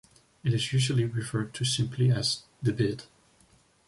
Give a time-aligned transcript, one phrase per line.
[0.43, 3.03] It is usually referred to simply as the "bid".